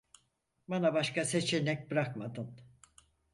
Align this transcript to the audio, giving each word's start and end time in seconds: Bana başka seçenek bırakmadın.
Bana 0.67 0.93
başka 0.93 1.25
seçenek 1.25 1.91
bırakmadın. 1.91 2.55